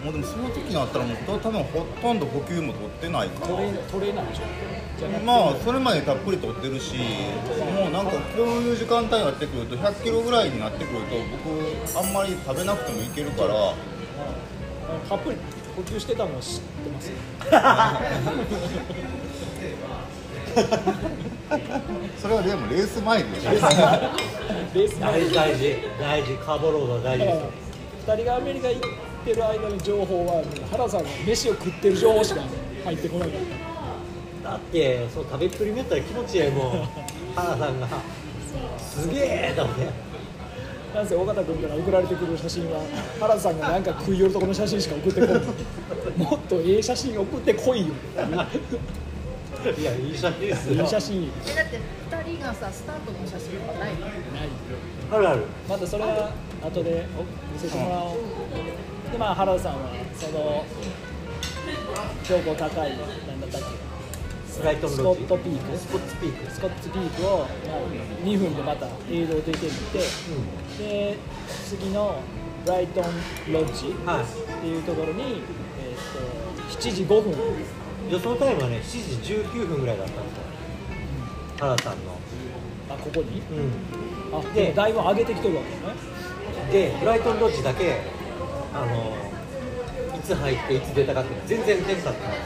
[0.04, 4.44] もうでもその時になったらもう多分ほとんど呼吸も取ってないかトレらトレーナーでしょ
[5.24, 13.74] まあそれまでたっぷり取ってるしもうなんかこういう時間帯になってくると100キロぐらいになってくると僕あんまり食べなくてもいけるから。
[15.08, 15.36] たっぷり
[15.76, 17.12] 呼吸してたのを知ってます？
[22.20, 23.40] それはでもレース前で。
[23.40, 25.12] しょレース前。
[25.12, 25.76] 大事大事。
[26.00, 26.32] 大事。
[26.44, 27.50] カーボロードは大事だですよ。
[28.06, 28.80] から2人がアメリカ行
[29.20, 32.40] ってる間の情報は原さんが飯を食ってる情報しか
[32.84, 33.34] 入ってこなかっ
[34.42, 36.88] ただってそう食べっぷり見たら気持ちいいもん。
[37.36, 37.86] 原さんが
[38.78, 40.10] すげえと思って。
[40.94, 42.80] なんせ尾形君から送られてくる写真は
[43.20, 45.42] 原さんがなんか食い寄るところの写真しか送ってこない
[46.16, 47.94] もっとええ写真送ってこいよ。
[49.78, 50.82] いやいい写真ですよ。
[50.82, 51.30] いい写真。
[51.46, 51.78] えだって
[52.26, 54.00] 二人がさスタートの写真はないの？
[54.00, 54.12] ない
[55.12, 55.42] あるある。
[55.68, 56.30] またそれは
[56.64, 58.16] 後でお見せてもらおう
[59.12, 60.64] でまあ原田さんはその
[62.24, 62.98] 標高高いなん
[63.40, 63.66] だったっけ？
[64.50, 65.76] スライトンスコロットピーク？
[65.76, 66.50] スコッツピーク。
[66.50, 67.46] スコッツピークを、まあ、
[68.24, 69.98] 2分でまた映像出てみて、
[70.78, 71.16] で
[71.68, 72.20] 次の
[72.64, 73.04] ブライトン
[73.52, 73.86] ロッジ？
[73.88, 74.24] うんはい。
[74.24, 74.26] っ
[74.60, 75.42] ていうところに、
[75.80, 77.34] えー、と7時5分。
[78.10, 80.42] 予想タイムはね7時19分ぐらいだったんですよ。
[81.60, 82.18] 原さんの。
[82.90, 83.40] あここに？
[83.40, 84.38] うん。
[84.38, 85.76] あでだいぶ上げてきてるわけね。
[86.72, 88.00] でブライトンロッジだけ
[88.72, 92.38] あのいつ入っていつ出たかっていうのは全然出なかったんで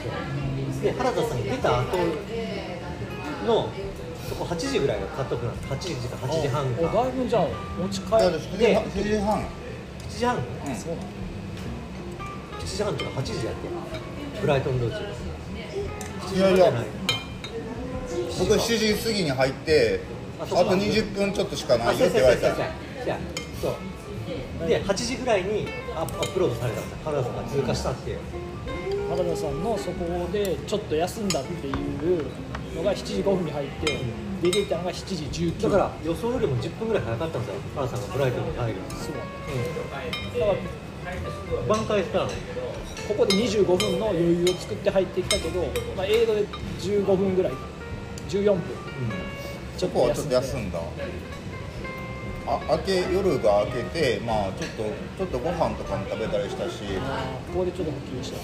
[0.72, 1.98] すよで原田さんが出た後
[3.46, 3.68] の
[4.28, 7.46] そこ8時ぐらいがカットオフなんです8時か8時半おかだいぶじゃあ
[7.78, 9.44] 持ち帰だからる7時半7時半。
[10.08, 10.36] 7時半？
[10.36, 10.76] うん。
[10.76, 11.08] そうなの
[12.60, 13.68] 7時半とか8時やって。
[14.40, 14.96] ブライトンロッジ
[16.34, 16.56] 7いやいや。
[16.56, 16.86] じゃない。
[18.38, 20.00] 僕7時過ぎに入って
[20.40, 20.86] あとあそこなんだ。
[20.86, 22.48] 20分ちょっとしかなあいよって言われた。
[22.48, 23.14] そうそうそう
[23.60, 23.74] そう
[24.58, 24.68] そう。
[24.68, 28.18] で8時ぐらいにアップロードされたんですよ原田さんが通過したっていう。
[29.08, 32.26] 原田さんのそこでちょっと休んだっていう
[32.74, 34.00] のが7時5分に入って
[34.42, 35.70] 出ていったのが7時19分。
[35.70, 37.60] だから予想よりも10分ぐらい早かったんですよ。
[37.76, 39.20] 原田さんがブライトンに入るそうだ。
[40.46, 42.26] から挽回したの。
[42.26, 45.60] ここで25分の余裕を作って入ってきたけど、
[45.94, 46.46] まあ、映画で
[46.80, 47.52] 15分ぐらい
[48.28, 48.62] 14分。
[49.76, 50.80] ちょっそことはちょっと休んで休んだ
[52.46, 54.82] あ明け夜が明けてまあちょっと
[55.18, 56.82] ちょっとご飯とかも食べたりしたし。
[57.52, 58.38] ここでちょっと補給した。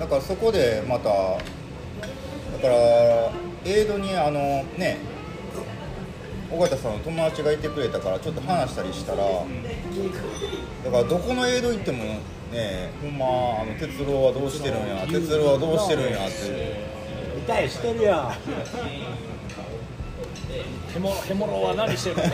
[0.00, 1.38] だからそこでまただ
[2.62, 2.74] から
[3.64, 4.98] エイドにあのね
[6.50, 9.18] 尾形さんの友達がいてくれたからちょっと話したりしたら
[10.84, 12.04] だからどこのエイド行っても
[12.52, 13.26] ねほんま
[13.62, 16.88] あの鉄郎はどうしてるんや鉄郎はどうしてるんやって。
[17.48, 18.30] 痛いしてるよ
[20.92, 22.22] ヘモヘモロは何してるの？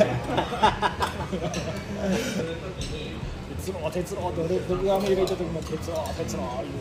[3.65, 6.75] 鉄郎鉄郎って俺僕がアメリカ行った時も鉄郎鉄郎言う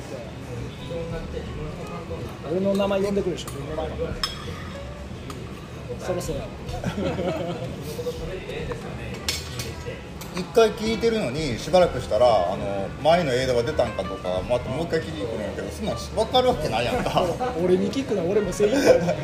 [1.31, 1.41] て
[2.51, 3.95] 俺の名前呼んでくるでしょ呼んでないの
[5.99, 6.39] そろそろ。
[10.35, 17.23] 一回聞いてるのにしばらくしたらあの前のエイドが出たんかとかまたもう一回聞きに来るんやけどそんなん分かるわけないやんか。
[17.63, 19.17] 俺に聞くな俺も精一杯だから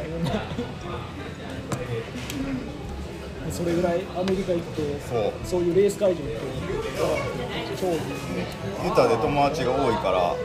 [3.51, 5.33] それぐらいアメリカ行くとそう。
[5.43, 6.29] そういうレース会場行く
[6.97, 7.03] と
[7.79, 7.97] 超いい
[8.85, 10.35] ユタで友達が多いから。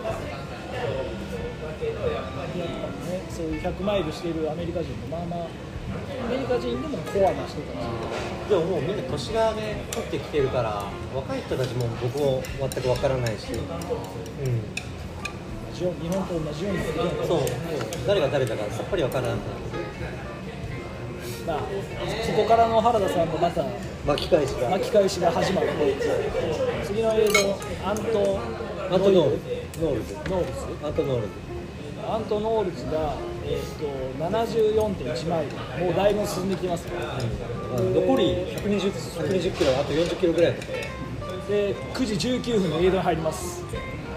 [3.31, 5.49] そういう100マイルしてるアメリカ人もまあまあ
[6.27, 8.49] アメリカ人でもコアな人たち。
[8.49, 13.53] でももうみんな年がね取ってきてるから若い人たちも僕も全くわからないし。
[13.53, 13.59] うん。
[15.75, 15.93] 日本
[16.29, 16.79] と同じように。
[17.27, 17.39] そう。
[17.39, 17.49] もう
[18.07, 19.39] 誰が誰だかさっぱりわからん
[21.47, 21.61] まあ
[22.27, 23.65] そこからの原田さんのまた
[24.07, 24.71] 巻き返しが。
[24.71, 25.69] 巻き返しが始まる
[26.85, 27.41] 次の映像
[27.85, 28.41] Ant
[28.91, 29.39] Ant Knoll。
[29.39, 30.15] ズノールズ。
[30.15, 30.87] ノールズ。
[30.87, 31.33] Ant Knolls。
[32.07, 33.15] Ant Knolls が、
[33.47, 33.87] えー、と
[34.25, 35.47] 74.1マイ
[35.79, 35.85] ル。
[35.85, 36.85] もうだいぶ進んできてます。
[36.85, 36.91] ね
[37.95, 40.55] 残り120 120キロあと40キロぐらい
[41.49, 43.65] で9時19分のエイドに入ります。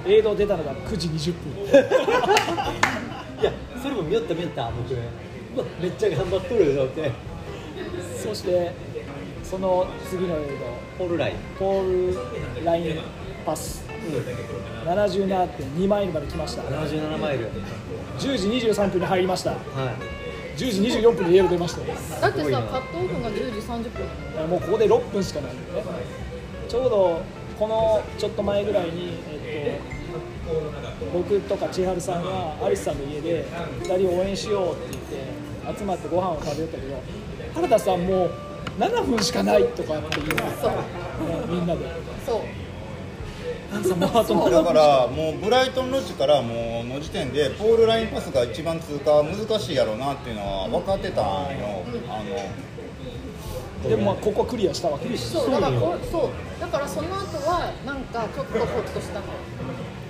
[0.06, 1.52] エイド出たのが9時20分。
[3.42, 4.96] いやそれも見よった見よった僕
[5.82, 7.12] めっちゃ頑張っとるよって。
[8.16, 8.72] そして
[9.44, 10.66] その次のエイド
[10.98, 11.36] ホールライン。
[11.58, 13.00] ポールライン
[13.46, 13.86] パス。
[14.86, 16.64] 77.2マイルまで来ました。
[16.64, 17.46] 77マイル。
[17.46, 17.52] は
[18.20, 19.54] 10時23分に入りました。
[19.54, 19.56] い。
[20.58, 21.82] 10時24分にイエロー出ました。
[21.82, 23.84] よだってさカットオフが10時30
[24.38, 24.50] 分。
[24.50, 25.84] もうここで6分しかないんでね。
[26.68, 27.22] ちょうど
[27.60, 29.98] このちょっと前ぐらいに、えっと
[31.14, 33.46] 僕とか千春さんがアリスさんの家で
[33.82, 35.37] 2人応援しようって言って
[35.76, 37.02] 集まってご飯を食べよったけど
[37.56, 38.32] 原田さんもう
[38.80, 40.72] 7分しかないとかって言うのそう。
[40.72, 40.78] ね
[41.48, 41.86] みんなで。
[42.26, 42.42] そう。
[43.72, 52.24] 原田さんもうあと7分だからもうブライトンロッジからもうの時点でポールラインパスが一番通過難しいやろうなっていうのは分かってたんよ、あ
[53.84, 53.96] ので。
[53.96, 56.62] もまあここクリアしたわけですそうだからこそう。
[56.62, 59.26] だからその後はなんかちょっとホッとしたの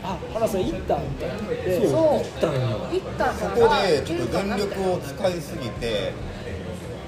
[0.03, 1.35] あ原田さん行ったみたいな。
[1.63, 6.13] でそう行ったんよ行ったかこでちょっと全力を使いすぎて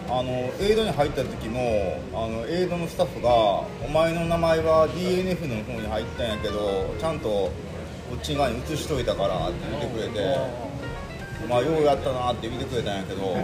[0.10, 3.30] あのエイドに入った時もあのエイドのスタッフが
[3.86, 7.52] 「お前の名前は DNF の方に入ったんやけどちゃんとこ
[8.16, 10.38] っち側に移しといたから」って言ってくれて
[11.48, 13.36] 「まあようやったな」って言ってくれたんやけど、も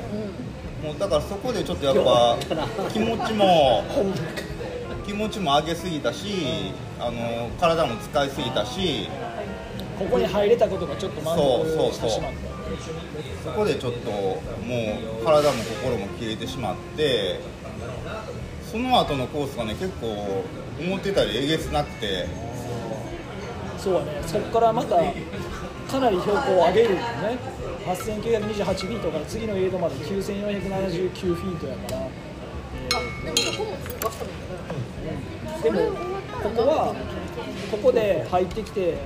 [0.96, 2.38] うだからそこでちょっとやっぱ
[2.92, 3.84] 気持ちも
[5.06, 9.08] 気持ちも上げすぎたしあの体も使いすぎたし
[10.00, 11.90] ここに入れたことがちょっと満そうそうそう。
[11.90, 12.38] 足してしまった。
[13.44, 14.40] そこでちょっとも
[15.22, 17.40] う体も心も切れてしまって
[18.72, 20.44] その後のコースがね結構
[20.80, 22.28] 思ってたよりえげつなくて。
[23.78, 25.04] そうはね、そこからまたか
[26.00, 27.38] なり標高を上げるんですね、
[27.86, 32.10] 8928フィートから次のエイドまで9479フィートやから、あ
[33.24, 34.45] でもそこも通過したもんね
[35.64, 35.80] でも
[36.44, 36.96] ここは、
[37.72, 38.98] ここで入ってきて、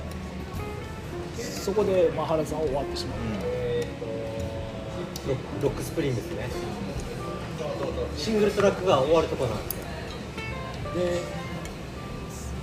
[1.38, 3.18] そこでまあ原田さんは終わってしまう、
[5.28, 6.48] ロ Rock Spring ですね。
[8.16, 9.70] シングルトラックが終わるところなんで。
[9.70, 9.80] すよ
[10.94, 11.20] で、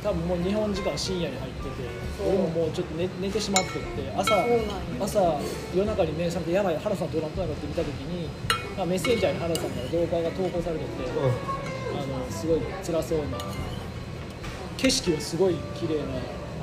[0.04, 1.70] 多分もう日本時間深夜に入ってて、
[2.28, 4.46] 俺ももうちょっと寝寝てしまってって、朝
[5.00, 5.40] 朝、
[5.74, 8.30] 夜中に目覚めて、やばい、原田さんどうなったのかって見たときに、
[8.78, 10.88] まあ、メッセンジャーに原田さんから動画が投稿されてて。
[11.98, 13.38] あのすごい辛そうな
[14.78, 16.04] 景色はすごい綺麗な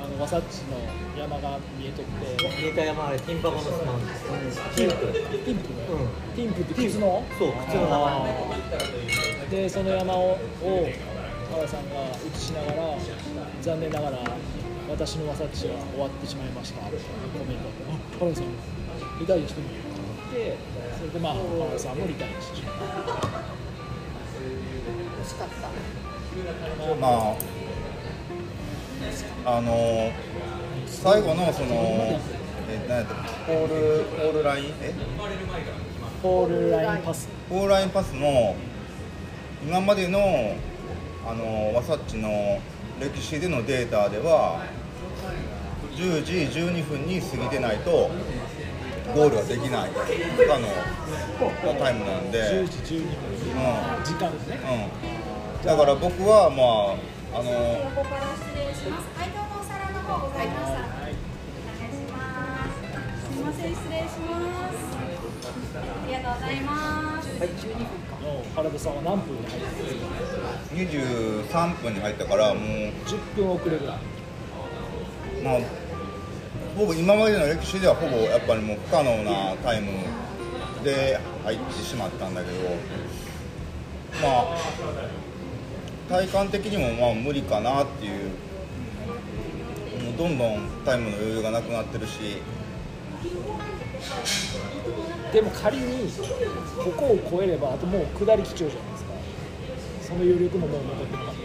[0.03, 0.79] あのワサッチの
[1.19, 2.39] 山が見えとって。
[2.39, 4.23] 新田山あれティンパゴの巣なんです
[4.75, 6.07] ティンプティンプね、うん。
[6.35, 8.31] ティンプって靴のそう靴の名前。
[9.51, 10.89] でその山をを
[11.51, 12.97] 原さんが映しながら
[13.61, 14.17] 残念ながら
[14.89, 16.81] 私のワサッチは終わってしまいました。
[16.81, 16.97] コメ
[17.55, 18.45] ントあ原さん
[19.19, 19.67] リタイアしてる
[20.33, 20.57] で
[20.97, 22.75] それでまあ原さんもリタイアしてしまう
[25.21, 25.67] 惜しかった。
[26.99, 27.35] まあ
[29.45, 30.11] あの
[30.87, 32.19] 最後のその
[32.67, 33.53] え何やったっけ？
[33.53, 34.65] ポールポールライン？
[34.81, 34.93] え？
[36.23, 37.29] ポールラインパス。
[37.49, 38.55] ポールラインパスの
[39.63, 40.19] 今までの
[41.27, 42.59] あのワサッチの
[42.99, 44.63] 歴史でのデータでは
[45.95, 48.09] 10時12分に過ぎてないと
[49.13, 49.91] ゴールはできない。
[49.91, 50.67] 不可能
[51.73, 53.09] なタイムなんで、10時12分。
[53.99, 54.03] うん。
[54.03, 54.59] 時間ですね。
[55.61, 56.97] うん、だから僕はまあ
[57.35, 59.11] あの横から失礼します。
[59.19, 60.79] はい、どうもお皿の方ございました。
[60.79, 62.79] お願いします。
[63.27, 64.39] すみません、失礼しま
[64.71, 64.95] す。
[64.95, 67.25] ありがとうございます。
[68.25, 69.83] の原田さんは何分で入って
[70.79, 73.97] る23分に入ったからもう10分遅れぐらい
[75.43, 75.59] まあ
[76.75, 79.91] ほぼ今までの歴史ではほぼやっぱりもう不可能なタイム
[80.83, 82.57] で入ってしまったんだけど
[84.21, 85.24] まあ
[86.09, 88.29] 体感的にもまあ無理かなっていう。
[90.03, 92.41] もうどんどんタイムの余裕がなくなってるし。
[95.33, 96.09] でも仮に
[96.77, 99.13] ここを超えればあともう下り基調じゃないですか。
[100.01, 101.37] その余力ももう残ってなかっん。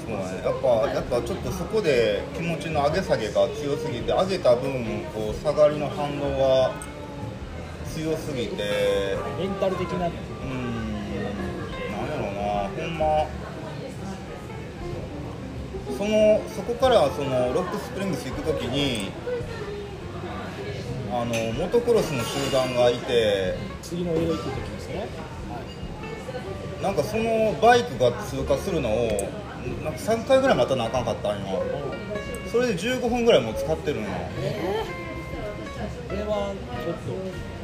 [0.00, 0.42] そうだね。
[0.44, 6.72] やっぱやっぱちょっとそこで気持ちの上げ下げが強すぎて上げた分こう下がりの反動が
[7.96, 9.16] 強すぎて。
[9.38, 10.08] メンタル的な。
[10.08, 10.92] うーん。
[11.90, 12.68] なんやろうな。
[12.68, 13.26] ほんま。
[15.96, 19.10] そのそこからそのロックスプリングス行く時に
[21.10, 23.54] あのモトクロスの集団がいて。
[23.86, 25.06] 次の映画行く時ですね、
[25.48, 25.62] は
[26.82, 29.08] なんかそのバイクが通過するのを
[29.84, 31.62] なんか3回ぐらい待たなあかんかったんよ。
[32.50, 34.08] それで15分ぐらいもう使ってるのよ。
[34.08, 34.18] い、
[36.08, 36.52] これは
[36.84, 37.55] ちょっと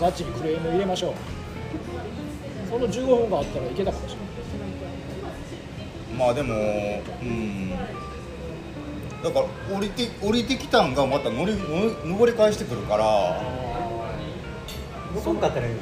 [0.00, 1.14] マサッチにクレーム入れましょう。
[2.70, 4.28] その15分があったらいけたかもしれない。
[6.18, 7.70] まあでもうん。
[7.70, 13.42] だから降りて降りてきたんがまた乗り乗り登り返してくるから。
[15.12, 15.76] 向こうかったらいいい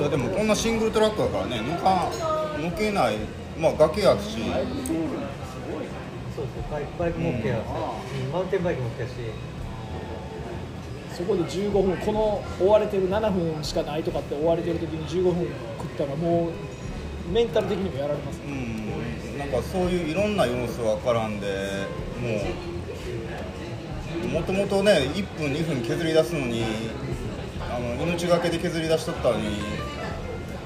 [0.00, 2.10] やでもこんなシングルトラックだからね抜か
[2.56, 3.16] 抜けない。
[3.58, 4.38] まあ崖やし。
[6.34, 7.58] そうそうバイクバイクも OK やし、
[8.24, 8.32] うん。
[8.32, 9.12] マウンテンバイクも OK やし
[11.14, 15.46] そこで15分この追われてる7分しかないとかって追われてる時に15分
[15.78, 18.40] 食ったらもうメンタル的にもやられます。
[18.44, 19.38] うん。
[19.38, 21.46] なんかそういういろんな要素が絡んで
[22.20, 22.40] も
[24.24, 26.64] うもともとね1分2分削り出すのに
[27.60, 29.44] あの命がけで削り出しとったのに、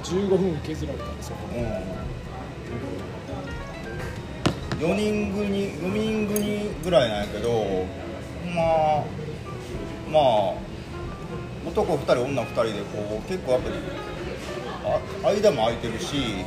[0.03, 1.37] 15分削られたんですよ。
[4.81, 7.87] うん、4人組4人組ぐらいなんやけど
[8.55, 8.63] ま
[9.01, 9.18] あ
[10.13, 10.55] まあ
[11.67, 13.75] 男2人女2人でこう結構やっぱり
[14.85, 16.45] あ間も空いてるし。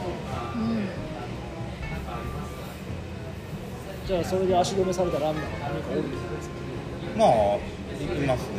[4.07, 6.55] じゃあそれで足止めされたランナーが何かおるってことですか？
[7.17, 7.59] まあ行
[8.13, 8.57] きますね。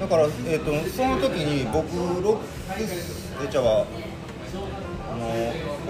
[0.00, 3.86] だから、えー、とその時に僕ロックスえちゃは
[5.10, 5.24] あの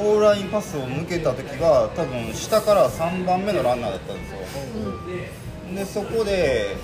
[0.08, 4.38] オーラインパスを抜けた時が多分下から3番目のランナーだったんですよ、
[5.74, 6.76] でそこで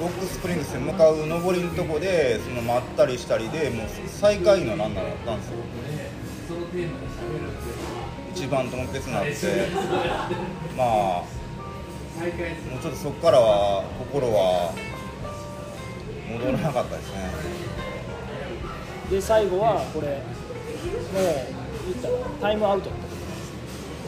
[0.00, 5.56] ロックスプリングスに向かう上りのとこでそのまったりしたりでもう最下位のランナーだったんですよ。
[8.34, 9.30] 一番とも別になって
[10.76, 10.86] まあ
[11.22, 11.24] も
[12.76, 14.72] うちょっとそこからは心は
[16.28, 17.30] 戻らなかったですね。
[19.10, 20.22] で最後はこれもう
[21.86, 23.03] 言ったらタイムアウト。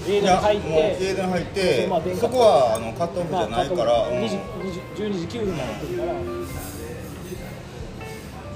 [0.06, 4.16] ってことなんですね映いや画に入っもうエてーデン入ってまあそこはあのカットオフじゃないから、まあ、うん。
[4.18, 6.12] 2時2時12時9分までやってるから。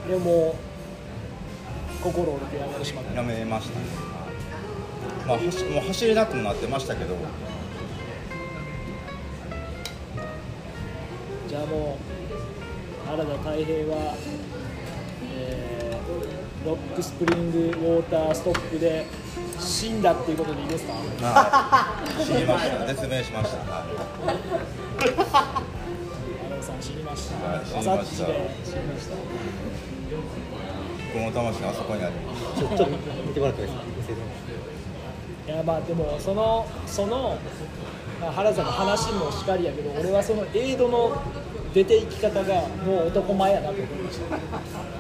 [0.09, 0.57] でも
[2.03, 3.15] 心折れてやめてしまった。
[3.15, 3.85] やめましたね、
[5.27, 7.17] まあ、走もう走れなくもなってましたけど。
[11.49, 11.99] じゃあも
[13.05, 14.15] う原田太平は、
[15.35, 15.81] えー
[16.65, 19.07] ロックスプリングウォーターストップで
[19.61, 20.94] 死んだっていうことでいいですか？
[20.94, 22.25] はい。
[22.25, 22.87] 死にました。
[22.87, 23.85] 絶命しました、は
[26.61, 26.64] い。
[26.64, 27.37] さん死にました。
[27.46, 27.66] はい。
[27.66, 28.27] 死にました。
[28.27, 29.14] 死にました
[31.12, 32.42] 僕の魂があそこにあります。
[32.59, 32.96] ちょっと見
[33.35, 34.14] てもらってもいいですか？
[35.53, 37.37] いやまあでもそのその、
[38.20, 41.20] まあ、原田さんの話もしかりやけど俺はそのエイドの
[41.75, 44.37] 出ていき方がもう男前やなと思いました。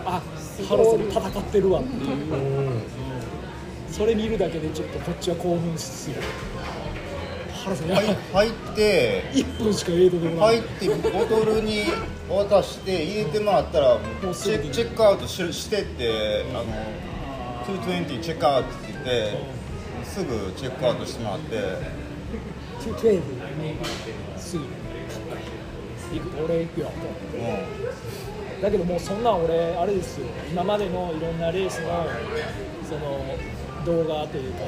[0.06, 0.20] あ
[0.68, 2.34] 原田さん戦ってるわっていう。
[2.34, 2.82] うん
[3.90, 6.16] それ見るだけでちょっとこっちは興奮する。
[7.52, 8.06] 原田さんやばい。
[8.06, 10.60] 入入って1分しかエイドでもない。
[10.60, 11.84] 入ってボトルに
[12.28, 14.00] 渡して入れてもらったらも
[14.30, 16.64] うチェチェックアウトししてってあの
[17.66, 19.38] 220チェックアウトって言って
[20.04, 21.56] すぐチェックアウトしてもらって。
[22.80, 23.20] 220
[24.38, 24.64] すぐ。
[26.12, 26.86] 行く俺行くよ。
[26.86, 26.92] と
[28.58, 30.26] うだけどもうそんなん俺あれですよ。
[30.50, 32.06] 今までのいろんなレースの
[32.88, 33.24] その
[33.84, 34.60] 動画というか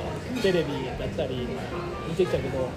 [0.42, 1.48] テレビだったり
[2.08, 2.68] 見てきたけど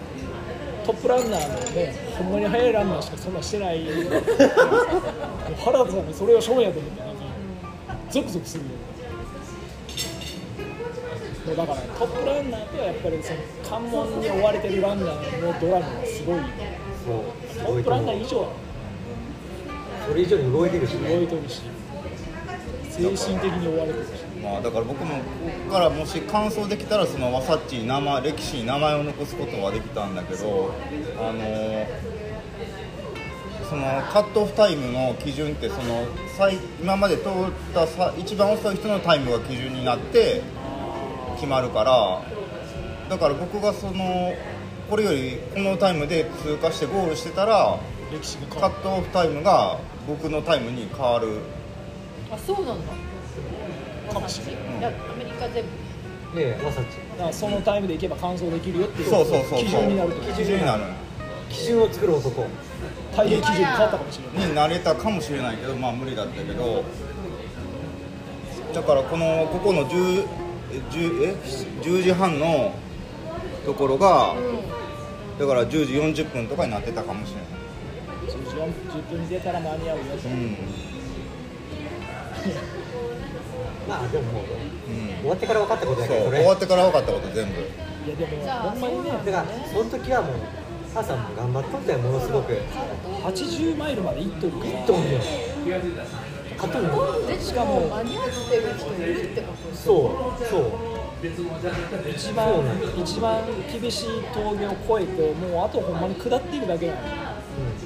[0.86, 3.84] トップランナーのねほんまに速いランナーしかそんなんしてない。
[5.63, 7.24] 原田さんもそれをショーやと思ってなんか
[8.10, 8.69] ゾクゾクするよ
[11.45, 16.43] もうだからトップランナーとはやっぱりその関門に追われてるランナーのドラマがすごいト
[17.74, 18.52] ップランナー以上
[20.08, 20.93] それ以上に動いてるし。
[20.93, 21.62] 動ねいてるし。
[22.91, 24.10] 精神的に追われてるし。
[24.10, 25.21] んまあ、だから僕もこ
[25.67, 30.71] こからもし完走できたらそのワサッチに名前歴史に名前を残すことはできたんだけど
[31.19, 31.88] あの
[33.67, 36.05] そのカットオフタイムの基準ってその
[36.38, 37.31] 最今まで通っ
[37.73, 40.43] たさ一番遅い人のタイムが基準になって
[41.38, 42.21] 決まるから
[43.10, 44.31] だから僕がその
[44.91, 47.79] これよりこのタイムで通過してゴールしてたら
[48.51, 51.39] カットオフタイムが僕のタイムに変わる。
[52.32, 52.93] あそうなんだ
[54.06, 54.53] かもしれない。
[54.80, 56.86] いやアメリカ全部ねえわさち
[57.18, 59.60] だからそのタイムでいけば完走できるよっていうそうそうそうそう。
[59.60, 60.22] 基準になると。
[60.34, 60.84] 基準になる
[61.49, 62.45] 基準を作る男
[63.16, 64.49] 大変基準に変わったかもしれない。
[64.49, 66.84] になれたかもしれないけどまあ無理だったけど
[68.74, 70.26] だからこのここの 10,
[70.74, 71.36] え10え
[71.82, 72.74] ？10時半の
[73.66, 74.36] ところが
[75.39, 77.45] だから10時40分とかになってたかもしれない。
[78.28, 80.03] 10時40分に出たら間に合うよ。
[80.22, 80.58] と、うん
[83.88, 85.19] まあでももううん。
[85.21, 87.61] 終わってから分かったことだけど終わってから分かったこと全部。
[87.61, 89.11] いやでもじゃあほんまにね。
[89.11, 90.36] だからその時はもう
[90.93, 92.53] 母さんも頑張っとったよものすごく。
[93.23, 94.86] 80マイルまで行っとるから。
[94.86, 95.21] とんねん
[96.55, 100.45] 勝とうでしかも間に合ってる人いるってことですそう。
[100.45, 100.95] そう。
[101.25, 102.53] 一番
[102.97, 106.99] 一番厳しい峠を越えてもうあとほんまに下っていくだけなの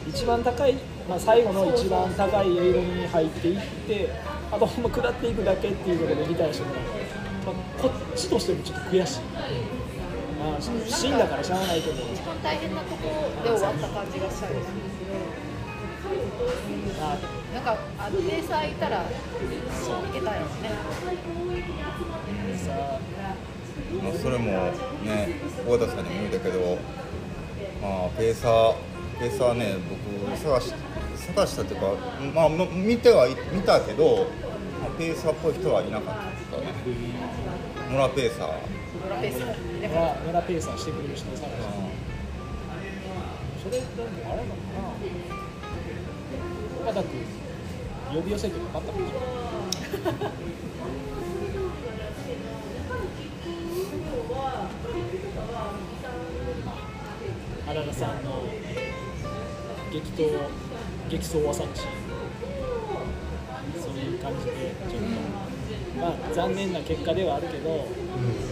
[0.08, 0.74] 一番高い、
[1.08, 4.10] まあ、最後の一番高いエイロに入っていって
[4.52, 6.74] あとほんま下っていくだけっていうことで理解しても。
[6.74, 6.82] ら
[7.52, 9.20] う、まあ、こっちとしてもちょっと悔しい、
[10.40, 11.96] まあ、死んだからしゃあないけど。
[12.12, 14.70] 一番大変なところで終わった感じがしたんです。
[17.00, 17.18] まあ
[17.54, 20.70] なんかあのペーサーいたらそういけたよね。
[24.04, 24.46] まあそれも
[25.04, 26.78] ね小田さんにも言うたけど
[27.82, 28.76] まあペーサー
[29.20, 30.74] ペーサーね僕探し
[31.34, 31.94] 探したっていうか
[32.34, 34.28] まあま見てはい見たけど、
[34.82, 36.16] まあ、ペーサーっぽい人はいなかっ
[36.52, 36.74] たね。
[37.90, 38.50] モラペーサー。
[39.22, 39.56] ペーサー。
[39.88, 41.54] 村村ペーサーしてくれる人を探して
[43.64, 43.88] それでも
[44.32, 44.90] あれなのかな。
[46.92, 47.22] 岡田君
[48.14, 49.30] 呼び寄せてよかったかもしれない
[57.68, 58.44] 原田さんの
[59.92, 60.40] 激闘
[61.10, 61.82] 激走はさち
[63.82, 64.52] そういう感じで
[64.88, 65.50] ちょっと。
[66.00, 67.88] まあ残念な結果ではあるけど、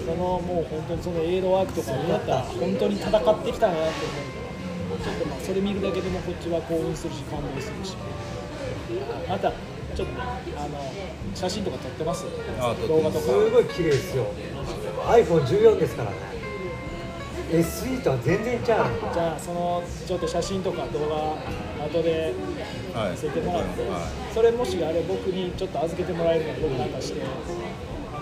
[0.05, 4.03] そのもう本当にそのエイドワークとかをやったら本当に戦ってきたなって
[4.91, 5.01] 思う。
[5.01, 7.95] ちょっとまあそれ見るだけでもこっちは興奮するし感動するし。
[9.29, 10.19] またちょっとね
[10.57, 10.91] あの
[11.35, 12.25] 写真とか撮ってます？
[12.59, 12.87] あ撮ってます。
[12.87, 13.19] 動画とか。
[13.19, 14.25] すごい綺麗ですよ。
[15.05, 16.17] iPhone14 ですからね
[17.49, 21.15] SE とは全然ちゃうじゃあそのちょっと写真とか動画
[21.85, 22.33] 後で
[22.93, 23.11] はい。
[23.11, 27.21] 見せてもらって、はそれもしあれ僕にちょっと預けてもらえるなら僕なんかして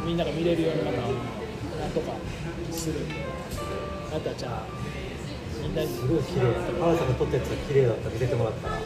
[0.05, 1.07] みんなが見れるようにまたな
[1.87, 2.13] んとか
[2.71, 2.99] する。
[4.11, 4.67] またじゃあ
[5.61, 8.77] みんなにすごい綺麗原さんが撮ったやつが綺麗だったら見せてもらったら。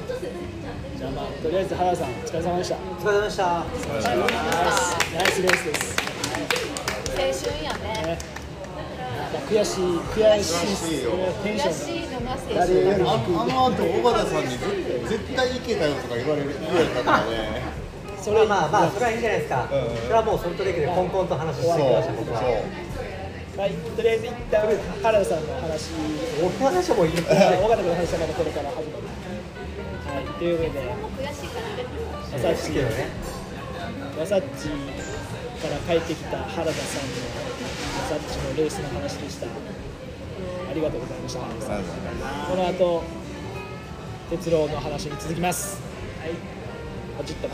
[0.98, 2.76] じゃあまあとりあえず原田さんお疲れ様でした。
[2.76, 3.44] お疲れ様でした。
[3.44, 7.84] ナイスナイスレースです、青春やね。
[8.04, 8.18] ね。
[8.18, 8.39] まあ
[9.38, 11.06] 悔しい悔しい
[11.44, 12.16] テンション悔しいより
[12.56, 14.58] 春だな低いあの後小田さんに
[15.08, 17.62] 絶対いけたよとか言われる言われたからね
[18.18, 22.42] それまあまあまあそれはいいんじゃないですか、うんうんそれはもうその時でコンコンと話してきました僕は
[23.60, 24.64] はい、とりあえず一旦
[25.04, 25.92] 原田さんの話
[26.40, 31.84] 俺の話はもういいで尾形君の話はまだこれから始まるはい、というわけで悔しいからね
[32.32, 33.12] わさっちけどね
[34.18, 34.70] わさっち
[35.60, 37.49] から帰ってきた原田さんの
[38.10, 39.46] わさっちのレースの話でした。
[39.46, 39.50] あ
[40.74, 41.42] りがとうございました。
[41.42, 43.04] この後
[44.32, 45.80] 鉄郎の話に続きます。
[46.20, 46.32] はい。
[47.16, 47.54] ポチッとな